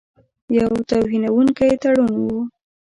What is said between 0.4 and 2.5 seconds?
یو توهینونکی تړون وو.